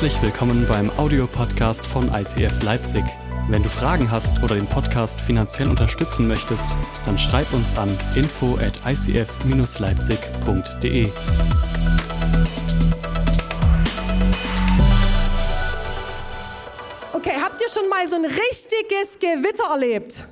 [0.00, 3.04] Herzlich willkommen beim Audiopodcast von ICF Leipzig.
[3.50, 6.64] Wenn du Fragen hast oder den Podcast finanziell unterstützen möchtest,
[7.04, 11.10] dann schreib uns an info at icf-leipzig.de.
[17.12, 20.24] Okay, habt ihr schon mal so ein richtiges Gewitter erlebt?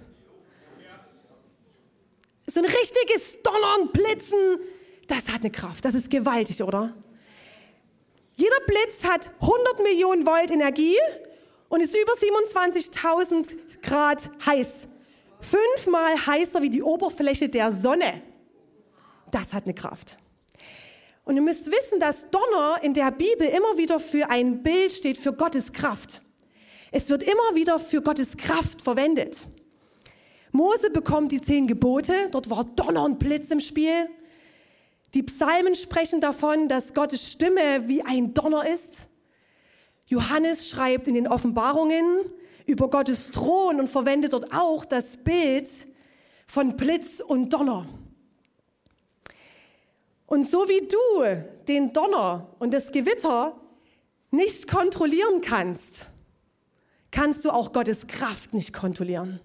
[2.46, 4.60] So ein richtiges Donnern, Blitzen,
[5.08, 6.94] das hat eine Kraft, das ist gewaltig, oder?
[8.38, 10.96] Jeder Blitz hat 100 Millionen Volt Energie
[11.68, 14.86] und ist über 27.000 Grad heiß.
[15.40, 18.22] Fünfmal heißer wie die Oberfläche der Sonne.
[19.32, 20.18] Das hat eine Kraft.
[21.24, 25.18] Und ihr müsst wissen, dass Donner in der Bibel immer wieder für ein Bild steht
[25.18, 26.22] für Gottes Kraft.
[26.92, 29.36] Es wird immer wieder für Gottes Kraft verwendet.
[30.52, 34.08] Mose bekommt die zehn Gebote, dort war Donner und Blitz im Spiel.
[35.14, 39.08] Die Psalmen sprechen davon, dass Gottes Stimme wie ein Donner ist.
[40.06, 42.26] Johannes schreibt in den Offenbarungen
[42.66, 45.68] über Gottes Thron und verwendet dort auch das Bild
[46.46, 47.86] von Blitz und Donner.
[50.26, 53.58] Und so wie du den Donner und das Gewitter
[54.30, 56.08] nicht kontrollieren kannst,
[57.10, 59.40] kannst du auch Gottes Kraft nicht kontrollieren.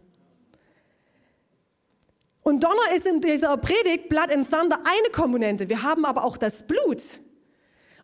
[2.44, 5.70] Und Donner ist in dieser Predigt Blood and Thunder eine Komponente.
[5.70, 7.02] Wir haben aber auch das Blut.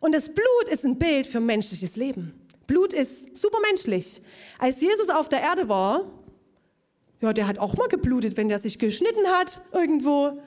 [0.00, 2.48] Und das Blut ist ein Bild für menschliches Leben.
[2.66, 4.22] Blut ist supermenschlich.
[4.58, 6.04] Als Jesus auf der Erde war,
[7.20, 10.42] ja, der hat auch mal geblutet, wenn der sich geschnitten hat irgendwo.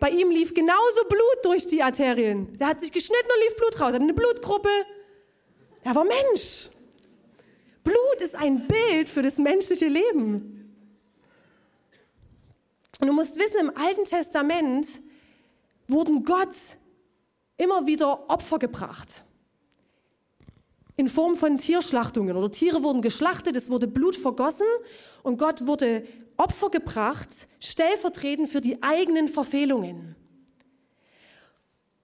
[0.00, 2.56] Bei ihm lief genauso Blut durch die Arterien.
[2.58, 3.90] Der hat sich geschnitten und lief Blut raus.
[3.90, 4.70] Er hat eine Blutgruppe.
[5.84, 6.70] Er war Mensch.
[7.84, 10.55] Blut ist ein Bild für das menschliche Leben.
[13.00, 14.88] Und du musst wissen, im Alten Testament
[15.88, 16.54] wurden Gott
[17.56, 19.22] immer wieder Opfer gebracht.
[20.96, 24.66] In Form von Tierschlachtungen oder Tiere wurden geschlachtet, es wurde Blut vergossen
[25.22, 26.06] und Gott wurde
[26.38, 27.28] Opfer gebracht,
[27.60, 30.16] stellvertretend für die eigenen Verfehlungen.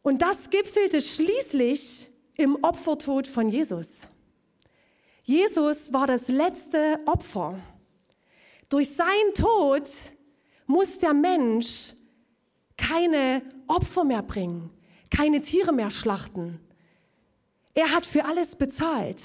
[0.02, 4.08] Und das gipfelte schließlich im Opfertod von Jesus.
[5.22, 7.58] Jesus war das letzte Opfer.
[8.68, 9.88] Durch seinen Tod
[10.72, 11.92] muss der Mensch
[12.78, 14.70] keine Opfer mehr bringen,
[15.10, 16.58] keine Tiere mehr schlachten.
[17.74, 19.20] Er hat für alles bezahlt,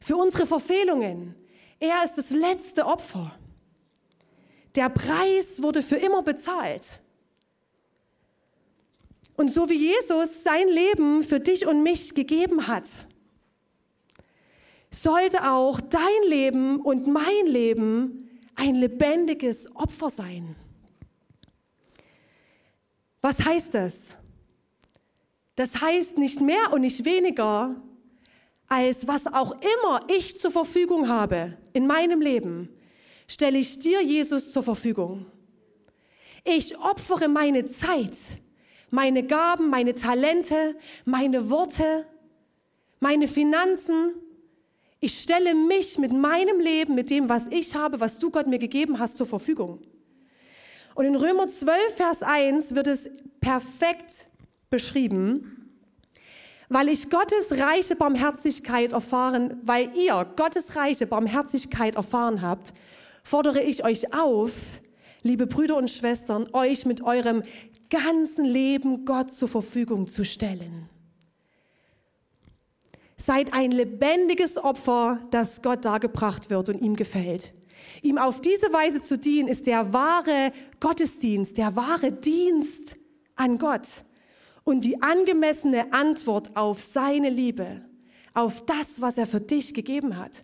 [0.00, 1.34] für unsere Verfehlungen.
[1.80, 3.32] Er ist das letzte Opfer.
[4.74, 6.84] Der Preis wurde für immer bezahlt.
[9.36, 12.84] Und so wie Jesus sein Leben für dich und mich gegeben hat,
[14.90, 18.21] sollte auch dein Leben und mein Leben
[18.54, 20.56] ein lebendiges Opfer sein.
[23.20, 24.16] Was heißt das?
[25.54, 27.76] Das heißt nicht mehr und nicht weniger,
[28.68, 32.68] als was auch immer ich zur Verfügung habe in meinem Leben,
[33.28, 35.26] stelle ich dir, Jesus, zur Verfügung.
[36.44, 38.16] Ich opfere meine Zeit,
[38.90, 42.06] meine Gaben, meine Talente, meine Worte,
[42.98, 44.14] meine Finanzen,
[45.02, 48.60] ich stelle mich mit meinem Leben, mit dem, was ich habe, was du Gott mir
[48.60, 49.80] gegeben hast, zur Verfügung.
[50.94, 54.28] Und in Römer 12, Vers 1 wird es perfekt
[54.70, 55.76] beschrieben,
[56.68, 62.72] weil ich Gottes reiche Barmherzigkeit erfahren, weil ihr Gottes reiche Barmherzigkeit erfahren habt,
[63.24, 64.52] fordere ich euch auf,
[65.24, 67.42] liebe Brüder und Schwestern, euch mit eurem
[67.90, 70.88] ganzen Leben Gott zur Verfügung zu stellen.
[73.24, 77.52] Seid ein lebendiges Opfer, das Gott dargebracht wird und ihm gefällt.
[78.02, 82.96] Ihm auf diese Weise zu dienen, ist der wahre Gottesdienst, der wahre Dienst
[83.36, 83.86] an Gott
[84.64, 87.82] und die angemessene Antwort auf seine Liebe,
[88.34, 90.42] auf das, was er für dich gegeben hat,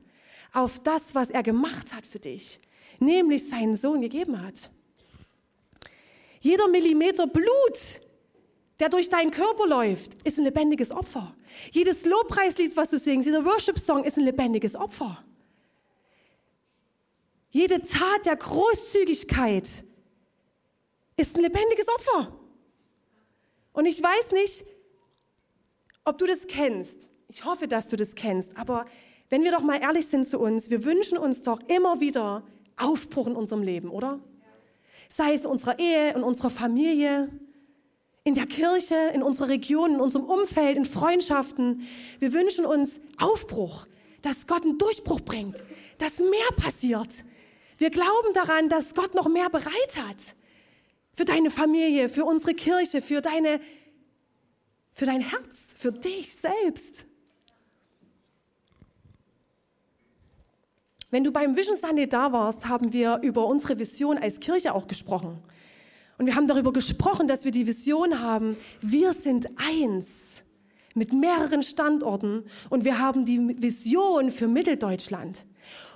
[0.52, 2.60] auf das, was er gemacht hat für dich,
[3.00, 4.70] nämlich seinen Sohn gegeben hat.
[6.38, 8.00] Jeder Millimeter Blut,
[8.80, 11.34] der durch deinen Körper läuft, ist ein lebendiges Opfer.
[11.72, 15.22] Jedes Lobpreislied, was du singst, jeder Worship-Song ist ein lebendiges Opfer.
[17.50, 19.66] Jede Tat der Großzügigkeit
[21.16, 22.32] ist ein lebendiges Opfer.
[23.72, 24.64] Und ich weiß nicht,
[26.04, 27.10] ob du das kennst.
[27.28, 28.56] Ich hoffe, dass du das kennst.
[28.56, 28.86] Aber
[29.28, 32.42] wenn wir doch mal ehrlich sind zu uns, wir wünschen uns doch immer wieder
[32.76, 34.20] Aufbruch in unserem Leben, oder?
[35.08, 37.28] Sei es in unserer Ehe, in unserer Familie,
[38.28, 41.88] in der Kirche, in unserer Region, in unserem Umfeld, in Freundschaften.
[42.18, 43.86] Wir wünschen uns Aufbruch,
[44.20, 45.64] dass Gott einen Durchbruch bringt,
[45.96, 47.08] dass mehr passiert.
[47.78, 50.16] Wir glauben daran, dass Gott noch mehr bereit hat
[51.14, 53.60] für deine Familie, für unsere Kirche, für deine
[54.92, 57.06] für dein Herz, für dich selbst.
[61.10, 64.88] Wenn du beim Vision Sunday da warst, haben wir über unsere Vision als Kirche auch
[64.88, 65.40] gesprochen.
[66.18, 70.42] Und wir haben darüber gesprochen, dass wir die Vision haben, wir sind eins
[70.94, 75.44] mit mehreren Standorten und wir haben die Vision für Mitteldeutschland.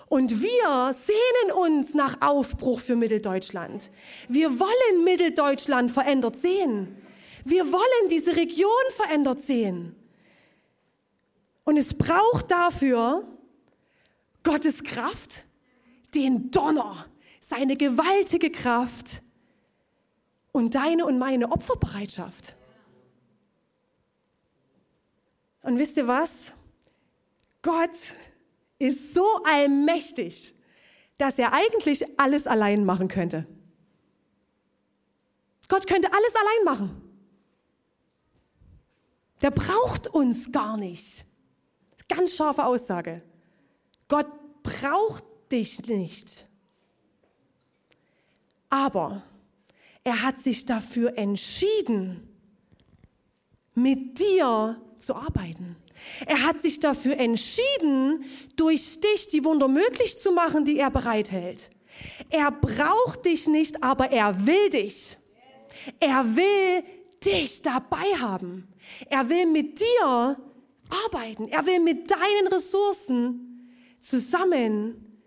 [0.09, 3.89] Und wir sehnen uns nach Aufbruch für Mitteldeutschland.
[4.29, 6.97] Wir wollen Mitteldeutschland verändert sehen.
[7.45, 9.97] Wir wollen diese Region verändert sehen.
[11.65, 13.27] Und es braucht dafür
[14.43, 15.45] Gottes Kraft,
[16.15, 17.07] den Donner,
[17.41, 19.23] seine gewaltige Kraft
[20.53, 22.55] und deine und meine Opferbereitschaft.
[25.63, 26.53] Und wisst ihr was?
[27.63, 27.91] Gott
[28.79, 30.55] ist so allmächtig,
[31.17, 33.47] dass er eigentlich alles allein machen könnte.
[35.69, 37.03] Gott könnte alles allein machen.
[39.41, 41.25] Der braucht uns gar nicht.
[42.09, 43.23] Ganz scharfe Aussage.
[44.09, 44.27] Gott
[44.63, 46.47] braucht dich nicht.
[48.69, 49.23] Aber
[50.05, 52.29] er hat sich dafür entschieden,
[53.75, 55.77] mit dir zu arbeiten.
[56.27, 58.25] Er hat sich dafür entschieden,
[58.57, 61.71] durch dich die Wunder möglich zu machen, die er bereithält.
[62.31, 65.17] Er braucht dich nicht, aber er will dich.
[66.01, 66.83] Er will
[67.25, 68.69] dich dabei haben.
[69.09, 70.37] Er will mit dir
[71.07, 71.49] arbeiten.
[71.49, 73.71] Er will mit deinen Ressourcen
[74.01, 75.21] zusammen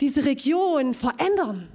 [0.00, 1.68] diese Region verändern.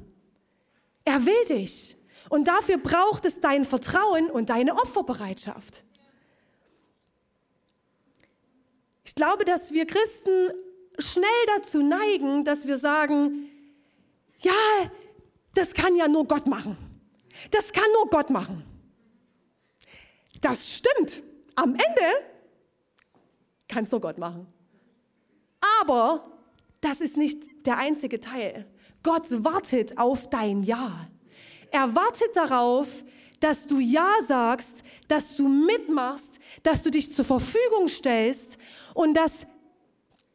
[1.06, 1.95] Er will dich.
[2.30, 5.84] Und dafür braucht es dein Vertrauen und deine Opferbereitschaft.
[9.04, 10.50] Ich glaube, dass wir Christen
[10.98, 13.50] schnell dazu neigen, dass wir sagen,
[14.40, 14.52] ja,
[15.54, 16.78] das kann ja nur Gott machen.
[17.52, 18.64] Das kann nur Gott machen.
[20.42, 21.22] Das stimmt.
[21.56, 22.36] Am Ende
[23.68, 24.48] kannst du Gott machen.
[25.82, 26.32] Aber
[26.82, 28.66] das ist nicht der einzige Teil.
[29.04, 31.08] Gott wartet auf dein Ja.
[31.72, 33.04] Er wartet darauf,
[33.40, 38.58] dass du Ja sagst, dass du mitmachst, dass du dich zur Verfügung stellst
[38.94, 39.46] und dass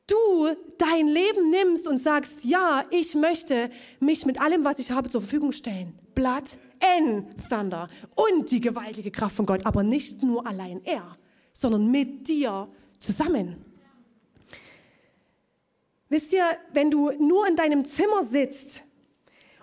[0.07, 0.49] du
[0.79, 5.21] dein Leben nimmst und sagst, ja, ich möchte mich mit allem, was ich habe, zur
[5.21, 5.99] Verfügung stellen.
[6.15, 6.45] Blood
[6.81, 11.17] and Thunder und die gewaltige Kraft von Gott, aber nicht nur allein er,
[11.53, 12.69] sondern mit dir
[12.99, 13.65] zusammen.
[16.09, 18.83] Wisst ihr, wenn du nur in deinem Zimmer sitzt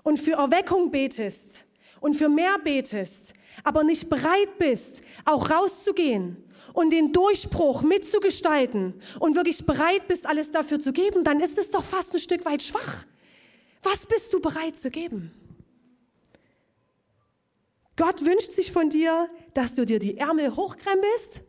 [0.08, 1.66] und für Erweckung betest
[2.00, 3.34] und für mehr betest,
[3.66, 6.38] aber nicht bereit bist, auch rauszugehen
[6.72, 11.72] und den Durchbruch mitzugestalten und wirklich bereit bist, alles dafür zu geben, dann ist es
[11.72, 13.04] doch fast ein Stück weit schwach.
[13.84, 15.34] Was bist du bereit zu geben?
[17.98, 21.42] Gott wünscht sich von dir, dass du dir die Ärmel hochkrempelst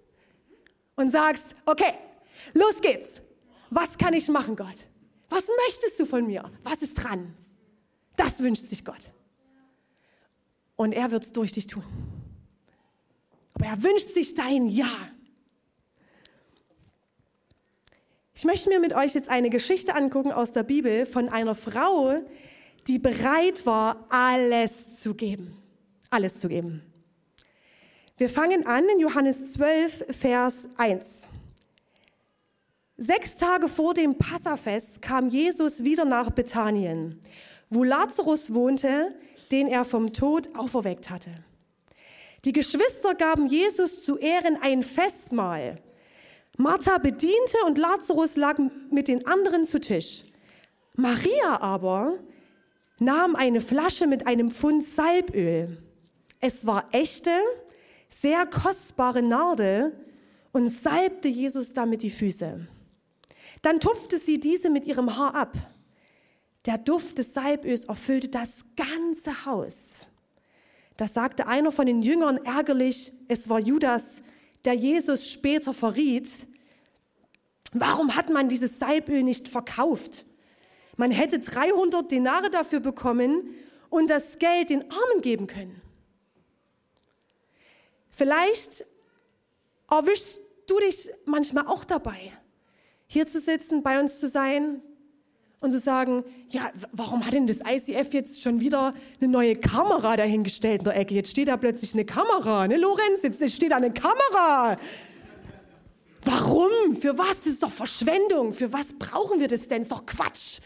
[0.96, 1.94] und sagst, okay,
[2.54, 3.20] los geht's.
[3.70, 4.78] Was kann ich machen, Gott?
[5.28, 6.50] Was möchtest du von mir?
[6.64, 7.37] Was ist dran?
[8.18, 9.10] Das wünscht sich Gott.
[10.74, 11.84] Und er wird es durch dich tun.
[13.54, 14.90] Aber er wünscht sich dein Ja.
[18.34, 22.20] Ich möchte mir mit euch jetzt eine Geschichte angucken aus der Bibel von einer Frau,
[22.86, 25.56] die bereit war, alles zu geben.
[26.10, 26.82] Alles zu geben.
[28.16, 31.28] Wir fangen an in Johannes 12, Vers 1.
[32.96, 37.20] Sechs Tage vor dem Passafest kam Jesus wieder nach Bethanien,
[37.70, 39.14] wo Lazarus wohnte,
[39.50, 41.30] den er vom Tod auferweckt hatte.
[42.44, 45.80] Die Geschwister gaben Jesus zu Ehren ein Festmahl.
[46.56, 48.58] Martha bediente und Lazarus lag
[48.90, 50.25] mit den anderen zu Tisch.
[50.94, 52.18] Maria aber
[53.00, 55.78] nahm eine Flasche mit einem Pfund Salböl.
[56.40, 57.30] Es war echte,
[58.08, 59.92] sehr kostbare Narde
[60.52, 62.66] und salbte Jesus damit die Füße.
[63.62, 65.52] Dann tupfte sie diese mit ihrem Haar ab.
[66.68, 70.08] Der Duft des Salböls erfüllte das ganze Haus.
[70.98, 74.20] Da sagte einer von den Jüngern ärgerlich, es war Judas,
[74.66, 76.28] der Jesus später verriet,
[77.72, 80.26] warum hat man dieses Salböl nicht verkauft?
[80.98, 83.54] Man hätte 300 Denare dafür bekommen
[83.88, 85.80] und das Geld den Armen geben können.
[88.10, 88.84] Vielleicht
[89.90, 92.30] erwischst du dich manchmal auch dabei,
[93.06, 94.82] hier zu sitzen, bei uns zu sein
[95.60, 100.16] und zu sagen, ja, warum hat denn das ICF jetzt schon wieder eine neue Kamera
[100.16, 101.14] dahingestellt in der Ecke?
[101.14, 103.22] Jetzt steht da plötzlich eine Kamera, ne Lorenz?
[103.22, 104.78] Jetzt steht da eine Kamera.
[106.24, 106.96] Warum?
[107.00, 107.38] Für was?
[107.38, 108.52] Das ist doch Verschwendung.
[108.52, 109.82] Für was brauchen wir das denn?
[109.82, 110.60] Das ist doch Quatsch.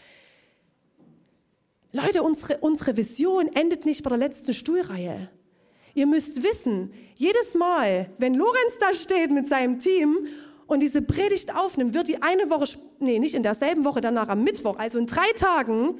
[1.91, 5.29] Leute, unsere, unsere Vision endet nicht bei der letzten Stuhlreihe.
[5.95, 10.27] Ihr müsst wissen, jedes Mal, wenn Lorenz da steht mit seinem Team
[10.67, 12.65] und diese Predigt aufnimmt, wird die eine Woche,
[12.99, 15.95] nee, nicht in derselben Woche, danach am Mittwoch, also in drei Tagen,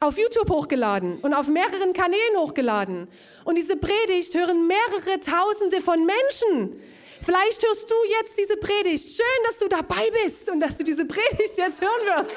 [0.00, 3.08] auf YouTube hochgeladen und auf mehreren Kanälen hochgeladen.
[3.44, 6.80] Und diese Predigt hören mehrere Tausende von Menschen.
[7.22, 9.08] Vielleicht hörst du jetzt diese Predigt.
[9.16, 12.36] Schön, dass du dabei bist und dass du diese Predigt jetzt hören wirst.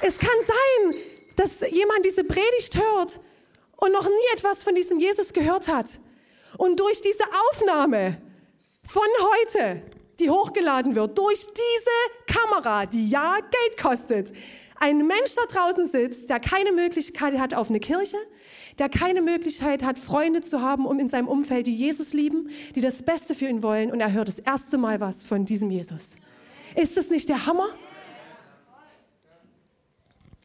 [0.00, 1.00] Es kann sein,
[1.36, 3.18] dass jemand diese Predigt hört
[3.76, 5.86] und noch nie etwas von diesem Jesus gehört hat.
[6.56, 8.20] Und durch diese Aufnahme
[8.82, 9.82] von heute,
[10.18, 14.32] die hochgeladen wird, durch diese Kamera, die ja Geld kostet,
[14.78, 18.16] ein Mensch da draußen sitzt, der keine Möglichkeit hat auf eine Kirche,
[18.78, 22.80] der keine Möglichkeit hat, Freunde zu haben, um in seinem Umfeld, die Jesus lieben, die
[22.80, 26.16] das Beste für ihn wollen, und er hört das erste Mal was von diesem Jesus.
[26.74, 27.68] Ist das nicht der Hammer?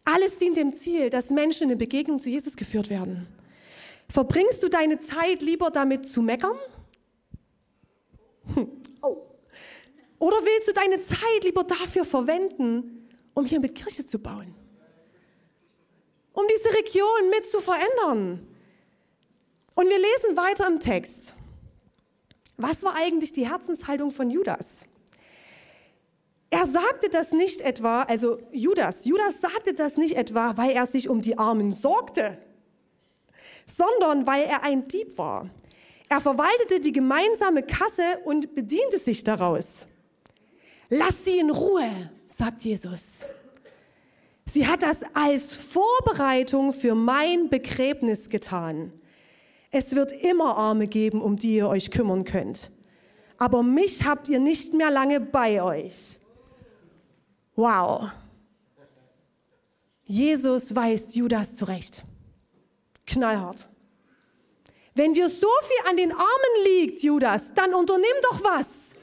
[0.05, 3.27] Alles dient dem Ziel, dass Menschen in Begegnung zu Jesus geführt werden.
[4.11, 6.57] Verbringst du deine Zeit lieber damit zu meckern?
[8.53, 8.69] Hm.
[9.01, 9.17] Oh.
[10.19, 14.53] Oder willst du deine Zeit lieber dafür verwenden, um hier mit Kirche zu bauen?
[16.33, 18.47] Um diese Region mit zu verändern?
[19.75, 21.33] Und wir lesen weiter im Text.
[22.57, 24.87] Was war eigentlich die Herzenshaltung von Judas?
[26.49, 31.07] Er sagte das nicht etwa, also Judas, Judas sagte das nicht etwa, weil er sich
[31.07, 32.37] um die Armen sorgte,
[33.75, 35.49] sondern weil er ein Dieb war.
[36.09, 39.87] Er verwaltete die gemeinsame Kasse und bediente sich daraus.
[40.89, 41.89] Lass sie in Ruhe,
[42.27, 43.21] sagt Jesus.
[44.45, 48.91] Sie hat das als Vorbereitung für mein Begräbnis getan.
[49.69, 52.71] Es wird immer Arme geben, um die ihr euch kümmern könnt.
[53.37, 56.19] Aber mich habt ihr nicht mehr lange bei euch.
[57.55, 58.09] Wow.
[60.03, 62.03] Jesus weist Judas zurecht.
[63.11, 63.67] Knallhart.
[64.93, 68.95] Wenn dir so viel an den Armen liegt, Judas, dann unternimm doch was.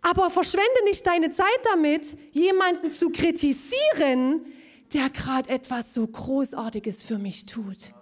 [0.00, 4.46] Aber verschwende nicht deine Zeit damit, jemanden zu kritisieren,
[4.92, 7.92] der gerade etwas so Großartiges für mich tut.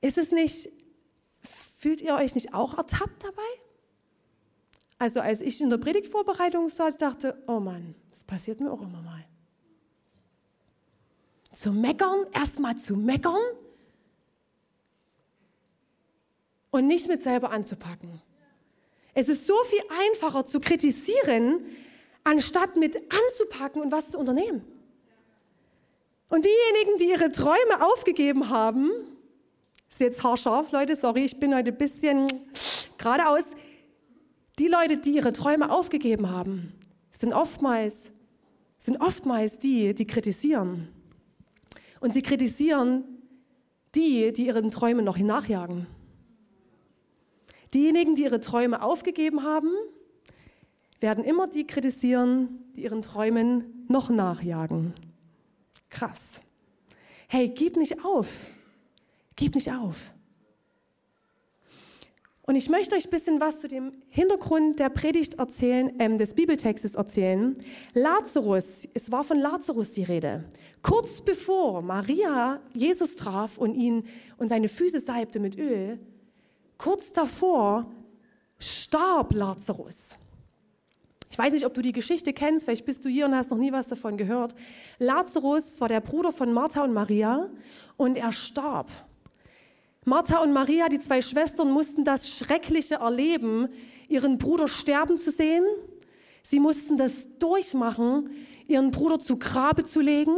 [0.00, 0.68] Ist es nicht,
[1.76, 3.42] fühlt ihr euch nicht auch ertappt dabei?
[4.98, 9.02] Also als ich in der Predigtvorbereitung saß, dachte, oh Mann, das passiert mir auch immer
[9.02, 9.24] mal.
[11.58, 13.40] Zu meckern, erstmal zu meckern
[16.70, 18.22] und nicht mit selber anzupacken.
[19.12, 21.58] Es ist so viel einfacher zu kritisieren,
[22.22, 24.62] anstatt mit anzupacken und was zu unternehmen.
[26.28, 28.92] Und diejenigen, die ihre Träume aufgegeben haben,
[29.90, 32.32] ist jetzt haarscharf, Leute, sorry, ich bin heute ein bisschen
[32.98, 33.42] geradeaus,
[34.60, 36.72] die Leute, die ihre Träume aufgegeben haben,
[37.10, 38.12] sind oftmals,
[38.78, 40.94] sind oftmals die, die kritisieren.
[42.00, 43.04] Und sie kritisieren
[43.94, 45.86] die, die ihren Träumen noch nachjagen.
[47.74, 49.70] Diejenigen, die ihre Träume aufgegeben haben,
[51.00, 54.94] werden immer die kritisieren, die ihren Träumen noch nachjagen.
[55.90, 56.42] Krass.
[57.28, 58.46] Hey, gib nicht auf.
[59.36, 60.12] Gib nicht auf.
[62.42, 66.34] Und ich möchte euch ein bisschen was zu dem Hintergrund der Predigt erzählen, ähm, des
[66.34, 67.58] Bibeltextes erzählen.
[67.92, 70.44] Lazarus, es war von Lazarus die Rede.
[70.82, 74.04] Kurz bevor Maria Jesus traf und ihn
[74.36, 75.98] und seine Füße salbte mit Öl,
[76.76, 77.90] kurz davor
[78.58, 80.16] starb Lazarus.
[81.30, 83.58] Ich weiß nicht, ob du die Geschichte kennst, vielleicht bist du hier und hast noch
[83.58, 84.54] nie was davon gehört.
[84.98, 87.50] Lazarus war der Bruder von Martha und Maria
[87.96, 88.88] und er starb.
[90.04, 93.68] Martha und Maria, die zwei Schwestern, mussten das Schreckliche erleben,
[94.08, 95.64] ihren Bruder sterben zu sehen.
[96.42, 98.30] Sie mussten das durchmachen,
[98.66, 100.34] ihren Bruder zu Grabe zu legen.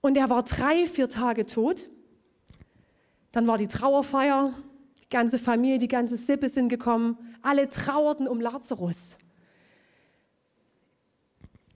[0.00, 1.84] Und er war drei, vier Tage tot.
[3.32, 4.54] Dann war die Trauerfeier,
[5.02, 7.18] die ganze Familie, die ganze Sippe sind gekommen.
[7.42, 9.18] Alle trauerten um Lazarus.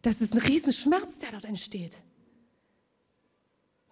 [0.02, 1.93] Das ist ein Riesenschmerz, der dort entsteht.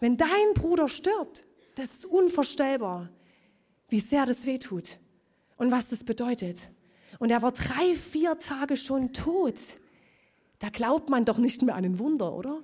[0.01, 1.45] Wenn dein Bruder stirbt,
[1.77, 3.09] das ist unvorstellbar,
[3.89, 4.99] wie sehr das wehtut
[5.57, 6.59] und was das bedeutet.
[7.19, 9.55] Und er war drei, vier Tage schon tot.
[10.59, 12.63] Da glaubt man doch nicht mehr an ein Wunder, oder?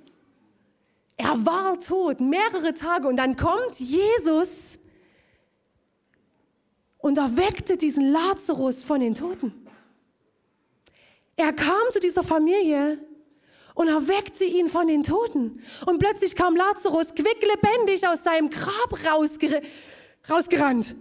[1.19, 3.09] Er war tot, mehrere Tage.
[3.09, 4.79] Und dann kommt Jesus
[6.99, 9.67] und erweckte diesen Lazarus von den Toten.
[11.37, 12.99] Er kam zu dieser Familie
[13.75, 15.63] und erweckte ihn von den Toten.
[15.87, 19.61] Und plötzlich kam Lazarus quicklebendig aus seinem Grab rausger
[20.31, 20.95] rausgerannt.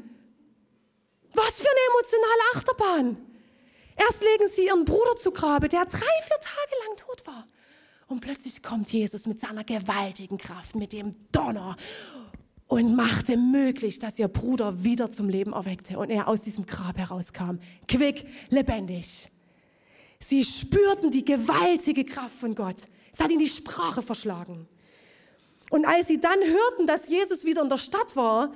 [1.33, 3.27] Was für eine emotionale Achterbahn.
[3.95, 7.47] Erst legen sie ihren Bruder zu Grabe, der drei, vier Tage lang tot war.
[8.07, 11.75] Und plötzlich kommt Jesus mit seiner gewaltigen Kraft, mit dem Donner
[12.67, 16.97] und machte möglich, dass ihr Bruder wieder zum Leben erweckte und er aus diesem Grab
[16.97, 19.29] herauskam, quick, lebendig.
[20.19, 22.77] Sie spürten die gewaltige Kraft von Gott.
[23.13, 24.67] Es hat ihnen die Sprache verschlagen.
[25.69, 28.53] Und als sie dann hörten, dass Jesus wieder in der Stadt war,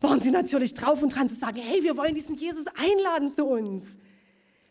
[0.00, 3.44] waren sie natürlich drauf und dran zu sagen, hey, wir wollen diesen Jesus einladen zu
[3.46, 3.98] uns.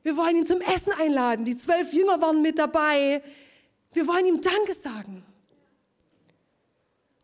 [0.04, 1.46] Wir wollen ihn zum Essen einladen.
[1.46, 3.22] Die zwölf Jünger waren mit dabei.
[3.94, 5.24] Wir wollen ihm Danke sagen.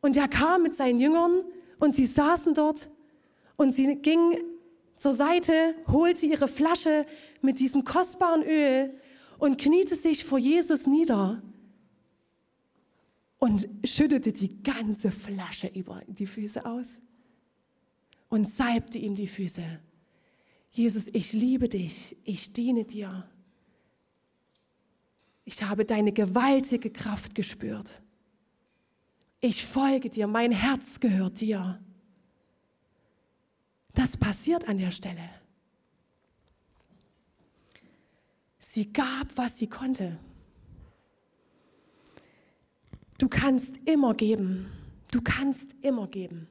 [0.01, 1.43] Und er kam mit seinen Jüngern
[1.79, 2.87] und sie saßen dort
[3.55, 4.37] und sie ging
[4.97, 7.05] zur Seite, holte ihre Flasche
[7.41, 8.93] mit diesem kostbaren Öl
[9.39, 11.41] und kniete sich vor Jesus nieder
[13.39, 16.99] und schüttete die ganze Flasche über die Füße aus
[18.29, 19.63] und salbte ihm die Füße.
[20.71, 23.29] Jesus, ich liebe dich, ich diene dir.
[25.45, 28.01] Ich habe deine gewaltige Kraft gespürt.
[29.39, 31.79] Ich folge dir, mein Herz gehört dir.
[33.93, 35.29] Das passiert an der Stelle.
[38.57, 40.17] Sie gab, was sie konnte.
[43.19, 44.65] Du kannst immer geben.
[45.11, 46.47] Du kannst immer geben.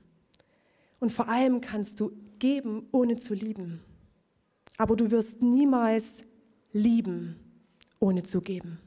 [1.00, 3.80] Und vor allem kannst du geben, ohne zu lieben.
[4.78, 6.24] Aber du wirst niemals
[6.72, 7.36] lieben,
[8.00, 8.78] ohne zu geben.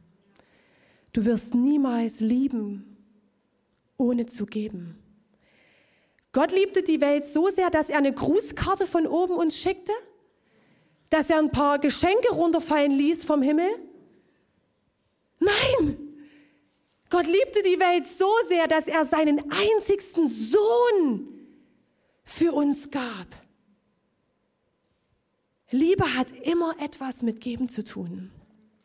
[1.17, 2.95] Du wirst niemals lieben,
[3.97, 4.99] ohne zu geben.
[6.31, 9.93] Gott liebte die Welt so sehr, dass er eine Grußkarte von oben uns schickte,
[11.09, 13.67] dass er ein paar Geschenke runterfallen ließ vom Himmel.
[15.39, 15.97] Nein!
[17.09, 21.29] Gott liebte die Welt so sehr, dass er seinen einzigsten Sohn
[22.25, 23.25] für uns gab.
[25.71, 28.29] Liebe hat immer etwas mit Geben zu tun.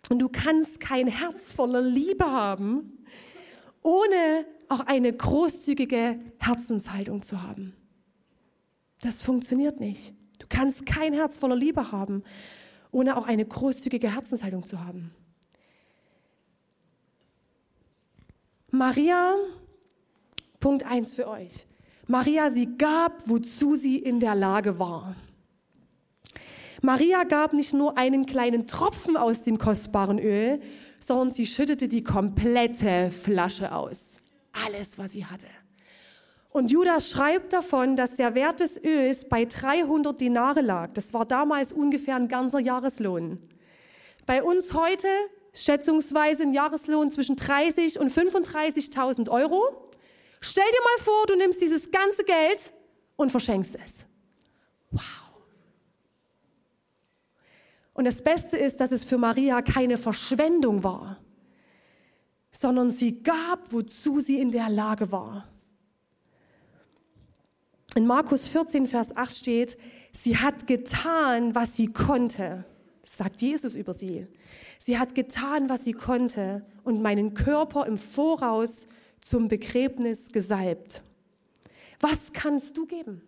[0.08, 3.04] Und du kannst kein Herz voller Liebe haben,
[3.82, 7.74] ohne auch eine großzügige Herzenshaltung zu haben.
[9.00, 10.14] Das funktioniert nicht.
[10.38, 12.22] Du kannst kein Herz voller Liebe haben,
[12.90, 15.14] ohne auch eine großzügige Herzenshaltung zu haben.
[18.70, 19.34] Maria,
[20.60, 21.66] Punkt 1 für euch.
[22.06, 25.16] Maria, sie gab, wozu sie in der Lage war.
[26.82, 30.60] Maria gab nicht nur einen kleinen Tropfen aus dem kostbaren Öl,
[30.98, 35.46] sondern sie schüttete die komplette Flasche aus alles, was sie hatte.
[36.50, 40.90] Und Judas schreibt davon, dass der Wert des Öls bei 300 Dinare lag.
[40.92, 43.38] Das war damals ungefähr ein ganzer Jahreslohn.
[44.26, 45.08] Bei uns heute
[45.54, 49.62] schätzungsweise ein Jahreslohn zwischen 30 und 35.000 Euro.
[50.40, 52.72] Stell dir mal vor, du nimmst dieses ganze Geld
[53.16, 54.06] und verschenkst es.
[54.90, 55.21] Wow.
[57.94, 61.18] Und das Beste ist, dass es für Maria keine Verschwendung war
[62.52, 65.48] sondern sie gab, wozu sie in der Lage war.
[67.94, 69.78] In Markus 14, Vers 8 steht,
[70.12, 72.64] sie hat getan, was sie konnte.
[73.02, 74.26] Sagt Jesus über sie.
[74.78, 78.86] Sie hat getan, was sie konnte und meinen Körper im Voraus
[79.20, 81.02] zum Begräbnis gesalbt.
[82.00, 83.22] Was kannst du geben?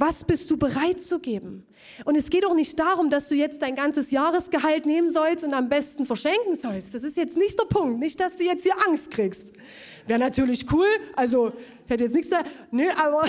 [0.00, 1.66] Was bist du bereit zu geben?
[2.06, 5.52] Und es geht auch nicht darum, dass du jetzt dein ganzes Jahresgehalt nehmen sollst und
[5.52, 6.94] am besten verschenken sollst.
[6.94, 8.00] Das ist jetzt nicht der Punkt.
[8.00, 9.52] Nicht, dass du jetzt hier Angst kriegst.
[10.06, 10.86] Wäre natürlich cool.
[11.14, 11.52] Also,
[11.86, 12.42] hätte jetzt nichts da.
[12.70, 13.28] Nö, aber.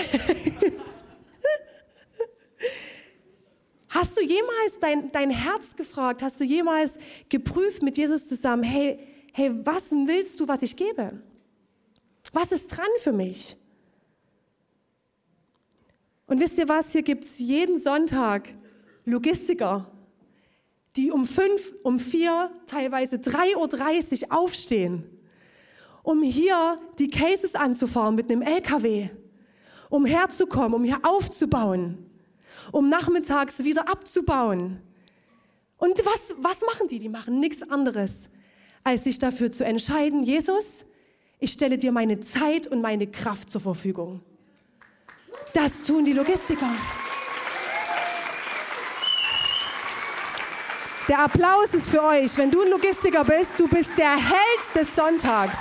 [3.90, 6.22] Hast du jemals dein, dein Herz gefragt?
[6.22, 8.62] Hast du jemals geprüft mit Jesus zusammen?
[8.62, 8.98] Hey,
[9.34, 11.20] hey, was willst du, was ich gebe?
[12.32, 13.56] Was ist dran für mich?
[16.32, 16.92] Und wisst ihr was?
[16.92, 18.48] Hier gibt es jeden Sonntag
[19.04, 19.86] Logistiker,
[20.96, 25.04] die um fünf, um vier, teilweise 3.30 Uhr aufstehen,
[26.02, 29.10] um hier die Cases anzufahren mit einem LKW,
[29.90, 31.98] um herzukommen, um hier aufzubauen,
[32.70, 34.80] um nachmittags wieder abzubauen.
[35.76, 36.98] Und was, was machen die?
[36.98, 38.30] Die machen nichts anderes,
[38.84, 40.86] als sich dafür zu entscheiden, Jesus,
[41.40, 44.22] ich stelle dir meine Zeit und meine Kraft zur Verfügung.
[45.52, 46.70] Das tun die Logistiker.
[51.08, 52.38] Der Applaus ist für euch.
[52.38, 55.58] Wenn du ein Logistiker bist, du bist der Held des Sonntags.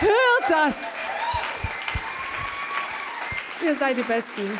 [0.00, 0.74] Hört das.
[3.64, 4.58] Ihr seid die Besten.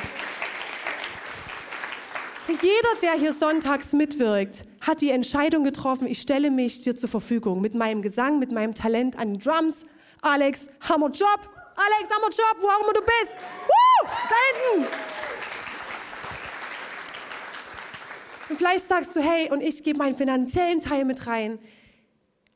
[2.48, 7.61] Jeder, der hier sonntags mitwirkt, hat die Entscheidung getroffen, ich stelle mich dir zur Verfügung
[7.61, 9.85] mit meinem Gesang, mit meinem Talent an Drums.
[10.22, 11.40] Alex, Hammer Job.
[11.77, 13.35] Alex, Hammer Job, wo auch immer du bist.
[13.66, 13.78] Woo!
[14.29, 14.37] Da
[14.73, 14.93] hinten.
[18.49, 21.59] Und vielleicht sagst du, hey, und ich gebe meinen finanziellen Teil mit rein.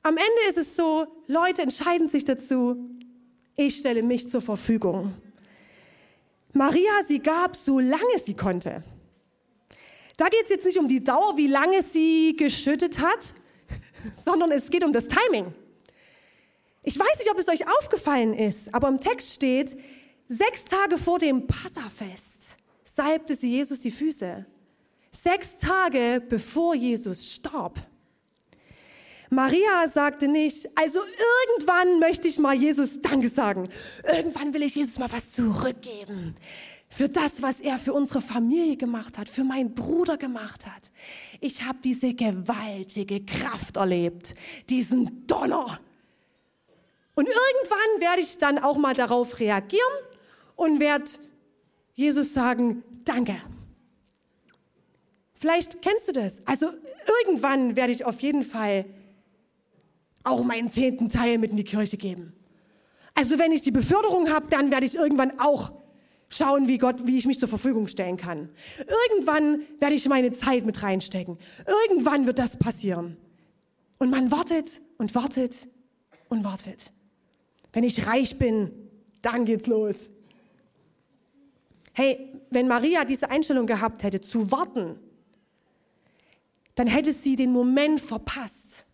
[0.02, 2.90] Am Ende ist es so, Leute entscheiden sich dazu,
[3.56, 5.14] ich stelle mich zur Verfügung.
[6.52, 8.82] Maria, sie gab, solange sie konnte.
[10.16, 13.32] Da geht es jetzt nicht um die Dauer, wie lange sie geschüttet hat,
[14.24, 15.54] sondern es geht um das Timing.
[16.82, 19.76] Ich weiß nicht, ob es euch aufgefallen ist, aber im Text steht,
[20.32, 24.46] sechs Tage vor dem Passafest salbte sie Jesus die Füße.
[25.10, 27.78] Sechs Tage bevor Jesus starb.
[29.30, 33.68] Maria sagte nicht, also irgendwann möchte ich mal Jesus Danke sagen.
[34.04, 36.34] Irgendwann will ich Jesus mal was zurückgeben.
[36.88, 40.90] Für das, was er für unsere Familie gemacht hat, für meinen Bruder gemacht hat.
[41.40, 44.34] Ich habe diese gewaltige Kraft erlebt,
[44.68, 45.80] diesen Donner.
[47.14, 49.92] Und irgendwann werde ich dann auch mal darauf reagieren
[50.62, 51.10] und werde
[51.94, 53.36] Jesus sagen, danke.
[55.34, 56.46] Vielleicht kennst du das.
[56.46, 56.68] Also
[57.24, 58.84] irgendwann werde ich auf jeden Fall
[60.22, 62.32] auch meinen zehnten Teil mit in die Kirche geben.
[63.14, 65.72] Also wenn ich die Beförderung habe, dann werde ich irgendwann auch
[66.28, 68.48] schauen, wie Gott, wie ich mich zur Verfügung stellen kann.
[69.10, 71.38] Irgendwann werde ich meine Zeit mit reinstecken.
[71.66, 73.16] Irgendwann wird das passieren.
[73.98, 75.54] Und man wartet und wartet
[76.28, 76.92] und wartet.
[77.72, 78.70] Wenn ich reich bin,
[79.22, 80.11] dann geht's los.
[81.92, 84.98] Hey, wenn Maria diese Einstellung gehabt hätte, zu warten,
[86.74, 88.86] dann hätte sie den Moment verpasst.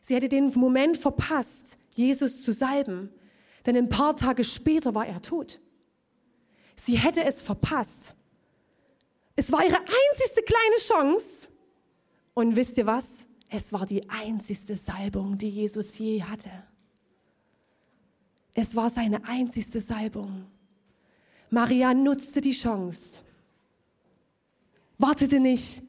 [0.00, 3.10] Sie hätte den Moment verpasst, Jesus zu salben,
[3.66, 5.60] denn ein paar Tage später war er tot.
[6.76, 8.16] Sie hätte es verpasst.
[9.36, 11.48] Es war ihre einzigste kleine Chance.
[12.34, 13.26] Und wisst ihr was?
[13.48, 16.50] Es war die einzigste Salbung, die Jesus je hatte.
[18.54, 20.46] Es war seine einzigste Salbung.
[21.54, 23.22] Maria nutzte die Chance,
[24.98, 25.82] wartete nicht,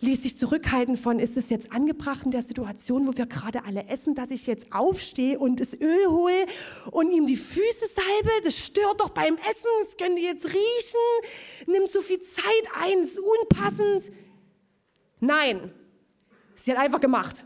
[0.00, 3.86] ließ sich zurückhalten von, ist es jetzt angebracht in der Situation, wo wir gerade alle
[3.86, 6.46] essen, dass ich jetzt aufstehe und das Öl hole
[6.90, 8.30] und ihm die Füße salbe?
[8.42, 12.44] Das stört doch beim Essen, das könnt ihr jetzt riechen, nimmt so viel Zeit
[12.82, 14.10] ein, ist unpassend.
[15.20, 15.72] Nein,
[16.56, 17.36] sie hat einfach gemacht.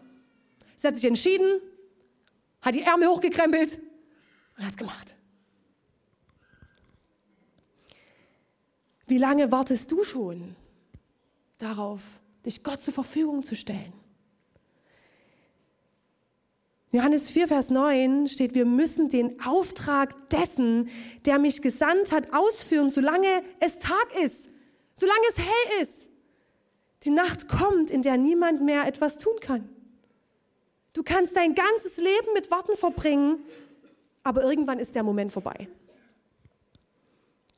[0.76, 1.60] Sie hat sich entschieden,
[2.62, 3.76] hat die Ärmel hochgekrempelt
[4.56, 5.15] und hat es gemacht.
[9.06, 10.56] Wie lange wartest du schon
[11.58, 12.02] darauf,
[12.44, 13.92] dich Gott zur Verfügung zu stellen.
[16.92, 20.88] Johannes 4, Vers 9 steht, wir müssen den Auftrag dessen,
[21.24, 24.48] der mich gesandt hat, ausführen, solange es Tag ist,
[24.94, 26.08] solange es hell ist.
[27.02, 29.68] Die Nacht kommt, in der niemand mehr etwas tun kann.
[30.92, 33.44] Du kannst dein ganzes Leben mit Warten verbringen,
[34.22, 35.68] aber irgendwann ist der Moment vorbei.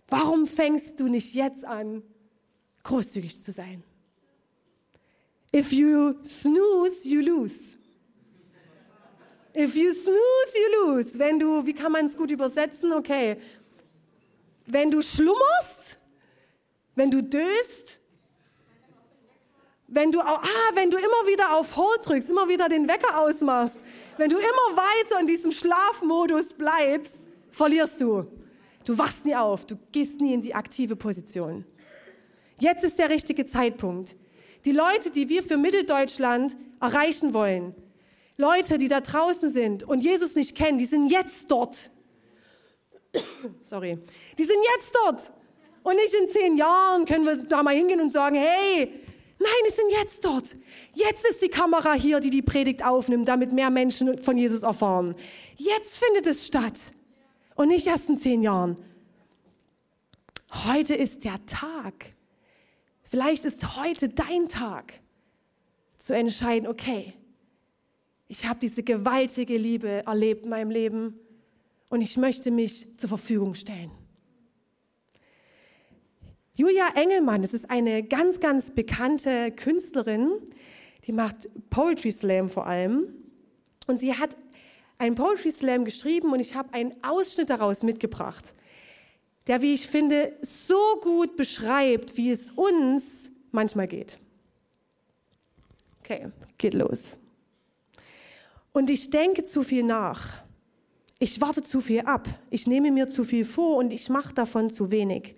[0.09, 2.03] Warum fängst du nicht jetzt an,
[2.83, 3.85] großzügig zu sein?
[5.55, 7.77] If you snooze, you lose.
[9.55, 11.19] If you snooze, you lose.
[11.19, 12.93] Wenn du, wie kann man es gut übersetzen?
[12.93, 13.37] Okay.
[14.67, 15.99] Wenn du schlummerst,
[16.95, 17.99] wenn du döst,
[19.89, 20.43] wenn du, ah,
[20.75, 23.77] wenn du immer wieder auf Hold drückst, immer wieder den Wecker ausmachst,
[24.19, 27.17] wenn du immer weiter in diesem Schlafmodus bleibst,
[27.51, 28.27] verlierst du.
[28.89, 31.67] Du wachst nie auf, du gehst nie in die aktive Position.
[32.59, 34.17] Jetzt ist der richtige Zeitpunkt.
[34.65, 37.75] Die Leute, die wir für Mitteldeutschland erreichen wollen,
[38.39, 41.91] Leute, die da draußen sind und Jesus nicht kennen, die sind jetzt dort.
[43.67, 43.99] Sorry.
[44.39, 45.33] Die sind jetzt dort.
[45.83, 48.91] Und nicht in zehn Jahren können wir da mal hingehen und sagen, hey,
[49.39, 50.57] nein, die sind jetzt dort.
[50.95, 55.15] Jetzt ist die Kamera hier, die die Predigt aufnimmt, damit mehr Menschen von Jesus erfahren.
[55.59, 56.73] Jetzt findet es statt.
[57.59, 58.77] Und nicht erst in zehn Jahren.
[60.69, 62.15] Heute ist der Tag.
[63.03, 65.01] Vielleicht ist heute dein Tag
[65.97, 67.15] zu entscheiden, okay,
[68.29, 71.19] ich habe diese gewaltige Liebe erlebt in meinem Leben
[71.89, 73.91] und ich möchte mich zur Verfügung stellen.
[76.55, 80.31] Julia Engelmann, das ist eine ganz, ganz bekannte Künstlerin,
[81.09, 83.09] die macht Poetry Slam vor allem.
[83.89, 84.37] Und sie hat
[84.99, 88.53] einen Poetry Slam geschrieben und ich habe einen Ausschnitt daraus mitgebracht
[89.49, 94.19] der, wie ich finde, so gut beschreibt, wie es uns manchmal geht.
[96.01, 97.17] Okay, geht los.
[98.73, 100.43] Und ich denke zu viel nach.
[101.19, 102.29] Ich warte zu viel ab.
[102.51, 105.35] Ich nehme mir zu viel vor und ich mache davon zu wenig.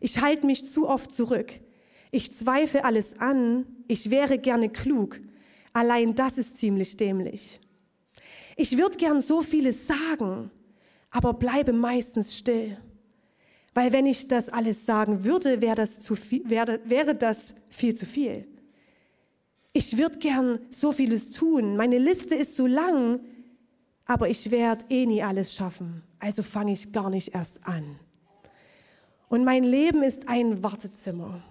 [0.00, 1.52] Ich halte mich zu oft zurück.
[2.12, 3.66] Ich zweifle alles an.
[3.88, 5.20] Ich wäre gerne klug.
[5.72, 7.60] Allein das ist ziemlich dämlich.
[8.60, 10.50] Ich würde gern so vieles sagen,
[11.12, 12.76] aber bleibe meistens still.
[13.72, 17.94] Weil wenn ich das alles sagen würde, wäre das, zu viel, wäre, wäre das viel
[17.94, 18.48] zu viel.
[19.72, 21.76] Ich würde gern so vieles tun.
[21.76, 23.20] Meine Liste ist so lang,
[24.06, 26.02] aber ich werde eh nie alles schaffen.
[26.18, 28.00] Also fange ich gar nicht erst an.
[29.28, 31.44] Und mein Leben ist ein Wartezimmer.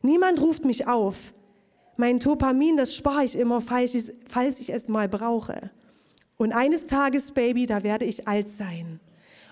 [0.00, 1.34] Niemand ruft mich auf.
[1.96, 5.72] Mein Dopamin, das spare ich immer, falls ich, falls ich es mal brauche.
[6.36, 9.00] Und eines Tages, Baby, da werde ich alt sein.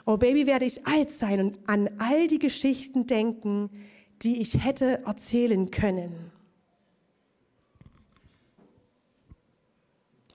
[0.07, 3.71] Oh Baby, werde ich alt sein und an all die Geschichten denken,
[4.23, 6.31] die ich hätte erzählen können.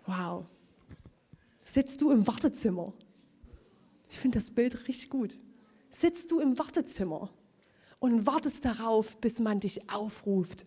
[0.05, 0.45] Wow.
[1.63, 2.93] Sitzt du im Wartezimmer?
[4.09, 5.37] Ich finde das Bild richtig gut.
[5.91, 7.29] Sitzt du im Wartezimmer
[7.99, 10.65] und wartest darauf, bis man dich aufruft.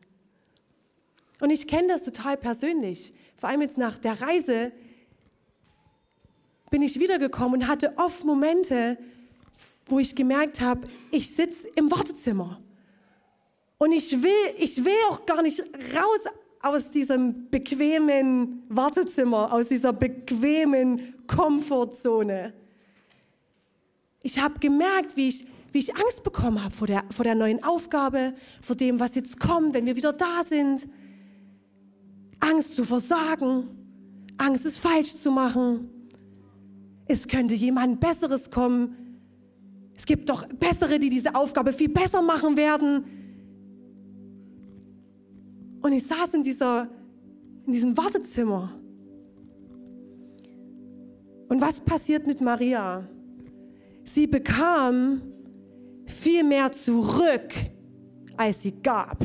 [1.40, 3.14] Und ich kenne das total persönlich.
[3.36, 4.70] Vor allem jetzt nach der Reise
[6.72, 8.96] bin ich wiedergekommen und hatte oft Momente,
[9.86, 10.80] wo ich gemerkt habe,
[11.10, 12.60] ich sitze im Wartezimmer.
[13.76, 16.20] Und ich will, ich will auch gar nicht raus
[16.62, 22.54] aus diesem bequemen Wartezimmer, aus dieser bequemen Komfortzone.
[24.22, 27.62] Ich habe gemerkt, wie ich, wie ich Angst bekommen habe vor der, vor der neuen
[27.62, 28.32] Aufgabe,
[28.62, 30.86] vor dem, was jetzt kommt, wenn wir wieder da sind.
[32.40, 33.68] Angst zu versagen,
[34.38, 36.01] Angst es falsch zu machen.
[37.12, 38.96] Es könnte jemand Besseres kommen.
[39.94, 43.04] Es gibt doch Bessere, die diese Aufgabe viel besser machen werden.
[45.82, 46.88] Und ich saß in, dieser,
[47.66, 48.72] in diesem Wartezimmer.
[51.50, 53.06] Und was passiert mit Maria?
[54.04, 55.20] Sie bekam
[56.06, 57.52] viel mehr zurück,
[58.38, 59.18] als sie gab.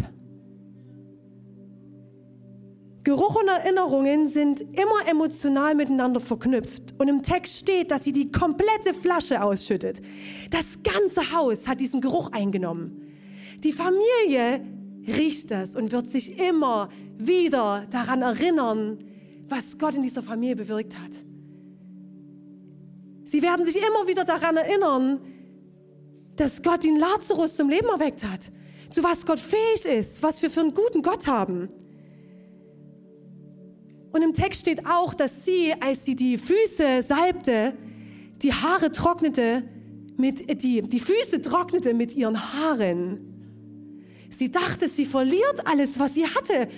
[3.08, 6.94] Geruch und Erinnerungen sind immer emotional miteinander verknüpft.
[6.98, 10.02] Und im Text steht, dass sie die komplette Flasche ausschüttet.
[10.52, 13.14] Das ganze Haus hat diesen Geruch eingenommen.
[13.64, 14.60] Die Familie
[15.08, 18.98] riecht es und wird sich immer wieder daran erinnern,
[19.48, 21.12] was Gott in dieser Familie bewirkt hat.
[23.24, 25.22] Sie werden sich immer wieder daran erinnern,
[26.36, 28.42] dass Gott den Lazarus zum Leben erweckt hat,
[28.90, 31.70] zu was Gott fähig ist, was wir für einen guten Gott haben.
[34.12, 37.74] Und im Text steht auch, dass sie, als sie die Füße salbte,
[38.42, 39.64] die Haare trocknete,
[40.18, 43.20] mit, die, die Füße trocknete mit ihren Haaren.
[44.30, 46.70] Sie dachte, sie verliert alles, was sie hatte.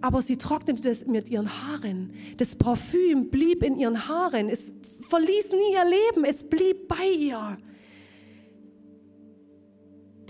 [0.00, 2.14] Aber sie trocknete das mit ihren Haaren.
[2.38, 4.48] Das Parfüm blieb in ihren Haaren.
[4.48, 4.72] Es
[5.08, 6.24] verließ nie ihr Leben.
[6.24, 7.58] Es blieb bei ihr.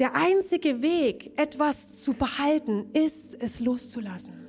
[0.00, 4.39] Der einzige Weg, etwas zu behalten, ist, es loszulassen.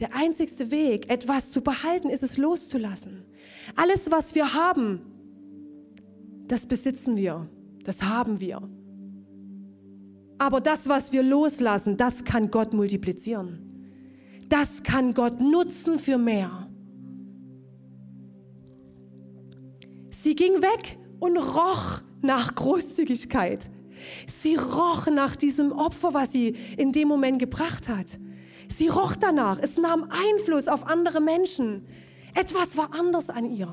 [0.00, 3.24] Der einzigste Weg, etwas zu behalten, ist es loszulassen.
[3.76, 5.00] Alles, was wir haben,
[6.48, 7.48] das besitzen wir,
[7.84, 8.60] das haben wir.
[10.38, 13.72] Aber das, was wir loslassen, das kann Gott multiplizieren.
[14.48, 16.68] Das kann Gott nutzen für mehr.
[20.10, 23.68] Sie ging weg und roch nach Großzügigkeit.
[24.26, 28.06] Sie roch nach diesem Opfer, was sie in dem Moment gebracht hat.
[28.72, 29.58] Sie roch danach.
[29.60, 31.86] Es nahm Einfluss auf andere Menschen.
[32.34, 33.68] Etwas war anders an ihr.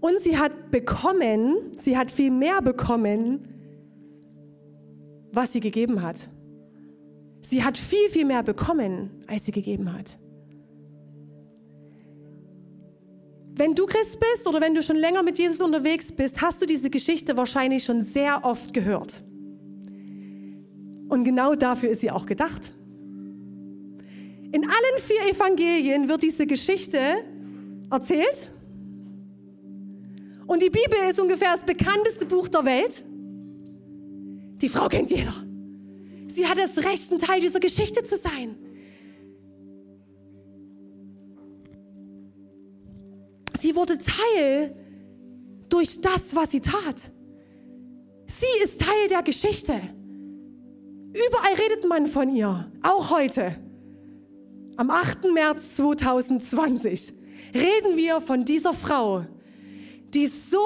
[0.00, 3.48] Und sie hat bekommen, sie hat viel mehr bekommen,
[5.32, 6.18] was sie gegeben hat.
[7.40, 10.16] Sie hat viel, viel mehr bekommen, als sie gegeben hat.
[13.54, 16.66] Wenn du Christ bist oder wenn du schon länger mit Jesus unterwegs bist, hast du
[16.66, 19.12] diese Geschichte wahrscheinlich schon sehr oft gehört.
[21.12, 22.70] Und genau dafür ist sie auch gedacht.
[24.50, 26.98] In allen vier Evangelien wird diese Geschichte
[27.90, 28.48] erzählt
[30.46, 33.02] und die Bibel ist ungefähr das bekannteste Buch der Welt.
[34.62, 35.34] Die Frau kennt jeder.
[36.28, 38.56] Sie hat das Recht, ein Teil dieser Geschichte zu sein.
[43.60, 44.74] Sie wurde Teil
[45.68, 47.02] durch das, was sie tat.
[48.28, 49.78] Sie ist Teil der Geschichte.
[51.12, 53.54] Überall redet man von ihr, auch heute.
[54.76, 55.32] Am 8.
[55.34, 57.12] März 2020
[57.54, 59.26] reden wir von dieser Frau,
[60.14, 60.58] die so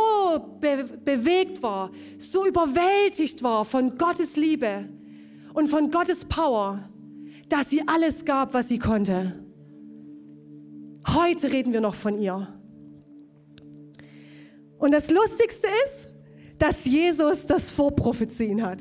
[0.60, 4.88] be bewegt war, so überwältigt war von Gottes Liebe
[5.52, 6.88] und von Gottes Power,
[7.48, 9.44] dass sie alles gab, was sie konnte.
[11.08, 12.52] Heute reden wir noch von ihr.
[14.78, 16.14] Und das Lustigste ist,
[16.58, 18.78] dass Jesus das vorprophezien hat.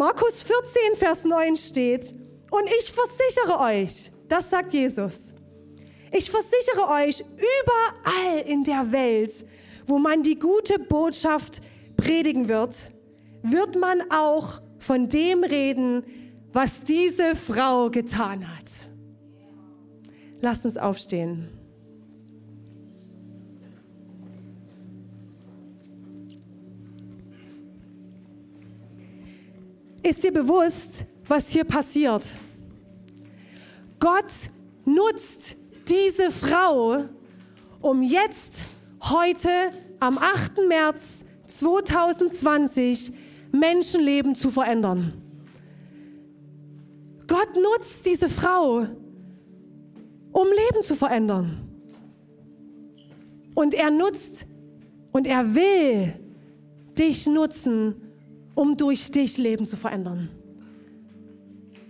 [0.00, 2.14] Markus 14, Vers 9 steht,
[2.50, 5.34] und ich versichere euch, das sagt Jesus,
[6.10, 9.44] ich versichere euch, überall in der Welt,
[9.86, 11.60] wo man die gute Botschaft
[11.98, 12.74] predigen wird,
[13.42, 16.02] wird man auch von dem reden,
[16.50, 18.70] was diese Frau getan hat.
[20.40, 21.59] Lasst uns aufstehen.
[30.02, 32.24] Ist dir bewusst, was hier passiert?
[33.98, 34.32] Gott
[34.86, 35.56] nutzt
[35.88, 37.04] diese Frau,
[37.80, 38.64] um jetzt,
[39.02, 39.50] heute,
[39.98, 40.68] am 8.
[40.68, 43.12] März 2020,
[43.52, 45.12] Menschenleben zu verändern.
[47.26, 48.86] Gott nutzt diese Frau,
[50.32, 51.68] um Leben zu verändern.
[53.54, 54.46] Und er nutzt
[55.12, 56.14] und er will
[56.98, 58.09] dich nutzen,
[58.60, 60.28] um durch dich Leben zu verändern.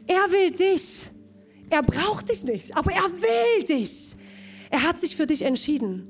[0.07, 1.11] Er will dich.
[1.69, 4.15] Er braucht dich nicht, aber er will dich.
[4.71, 6.07] Er hat sich für dich entschieden.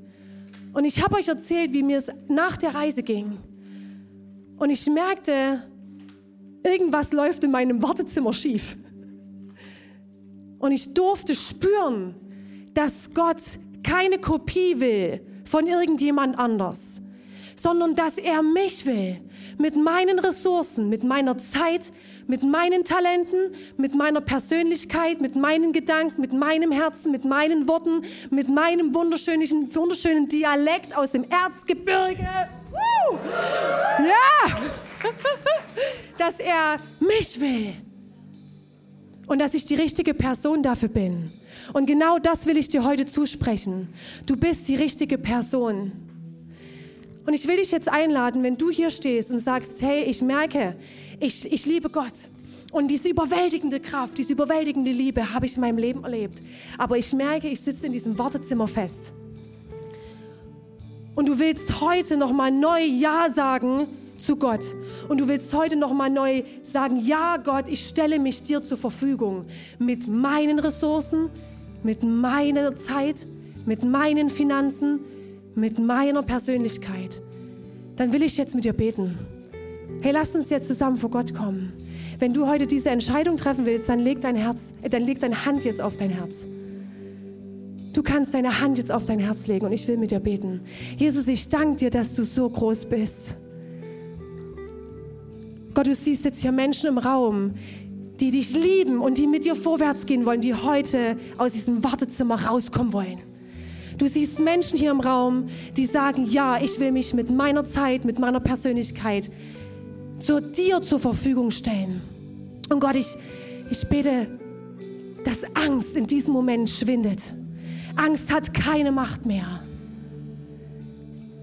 [0.71, 3.39] Und ich habe euch erzählt, wie mir es nach der Reise ging.
[4.57, 5.63] Und ich merkte,
[6.63, 8.75] irgendwas läuft in meinem Wartezimmer schief.
[10.59, 12.13] Und ich durfte spüren,
[12.75, 13.41] dass Gott
[13.81, 17.01] keine Kopie will von irgendjemand anders,
[17.55, 19.21] sondern dass er mich will
[19.57, 21.91] mit meinen Ressourcen, mit meiner Zeit,
[22.27, 28.03] mit meinen Talenten, mit meiner Persönlichkeit, mit meinen Gedanken, mit meinem Herzen, mit meinen Worten,
[28.29, 32.27] mit meinem wunderschönen, wunderschönen Dialekt aus dem Erzgebirge.
[32.71, 33.17] Woo!
[33.99, 34.57] Ja!
[36.17, 37.73] Dass er mich will
[39.31, 41.31] und dass ich die richtige Person dafür bin.
[41.73, 43.87] Und genau das will ich dir heute zusprechen.
[44.25, 46.10] Du bist die richtige Person.
[47.25, 50.75] Und ich will dich jetzt einladen, wenn du hier stehst und sagst, hey, ich merke,
[51.19, 52.13] ich, ich liebe Gott.
[52.71, 56.41] Und diese überwältigende Kraft, diese überwältigende Liebe habe ich in meinem Leben erlebt.
[56.77, 59.11] Aber ich merke, ich sitze in diesem Wartezimmer fest.
[61.13, 64.63] Und du willst heute nochmal neu Ja sagen zu Gott.
[65.09, 69.45] Und du willst heute nochmal neu sagen, ja Gott, ich stelle mich dir zur Verfügung
[69.77, 71.29] mit meinen Ressourcen,
[71.83, 73.25] mit meiner Zeit,
[73.65, 75.01] mit meinen Finanzen,
[75.55, 77.21] mit meiner Persönlichkeit.
[77.95, 79.17] Dann will ich jetzt mit dir beten.
[80.01, 81.73] Hey, lass uns jetzt zusammen vor Gott kommen.
[82.19, 85.45] Wenn du heute diese Entscheidung treffen willst, dann leg dein Herz, äh, dann leg deine
[85.45, 86.45] Hand jetzt auf dein Herz.
[87.93, 90.61] Du kannst deine Hand jetzt auf dein Herz legen und ich will mit dir beten.
[90.97, 93.37] Jesus, ich danke dir, dass du so groß bist.
[95.73, 97.53] Gott, du siehst jetzt hier Menschen im Raum,
[98.19, 102.45] die dich lieben und die mit dir vorwärts gehen wollen, die heute aus diesem Wartezimmer
[102.45, 103.30] rauskommen wollen.
[104.01, 108.03] Du siehst Menschen hier im Raum, die sagen, ja, ich will mich mit meiner Zeit,
[108.03, 109.29] mit meiner Persönlichkeit
[110.17, 112.01] zu dir zur Verfügung stellen.
[112.71, 113.15] Und Gott, ich,
[113.69, 114.39] ich bete,
[115.23, 117.21] dass Angst in diesem Moment schwindet.
[117.95, 119.61] Angst hat keine Macht mehr.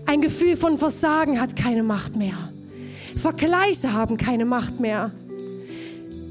[0.06, 2.52] Ein Gefühl von Versagen hat keine Macht mehr.
[3.14, 5.12] Vergleiche haben keine Macht mehr,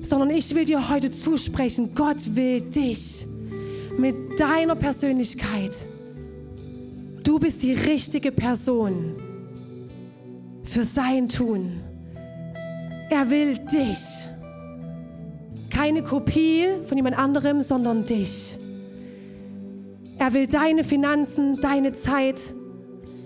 [0.01, 3.25] sondern ich will dir heute zusprechen, Gott will dich
[3.97, 5.71] mit deiner Persönlichkeit.
[7.27, 9.17] Du bist die richtige Person
[10.63, 11.81] für sein Tun.
[13.09, 13.97] Er will dich.
[15.69, 18.57] Keine Kopie von jemand anderem, sondern dich.
[20.17, 22.39] Er will deine Finanzen, deine Zeit,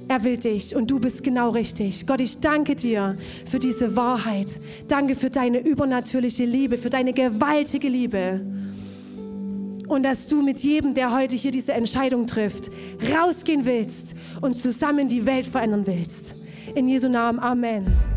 [0.07, 2.07] er will dich und du bist genau richtig.
[2.07, 4.47] Gott, ich danke dir für diese Wahrheit.
[4.87, 8.41] Danke für deine übernatürliche Liebe, für deine gewaltige Liebe.
[9.91, 12.71] Und dass du mit jedem, der heute hier diese Entscheidung trifft,
[13.13, 16.33] rausgehen willst und zusammen die Welt verändern willst.
[16.75, 18.10] In Jesu Namen, Amen.